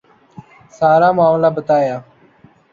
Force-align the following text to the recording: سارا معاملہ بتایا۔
سارا 0.77 1.09
معاملہ 1.17 1.49
بتایا۔ 1.57 1.97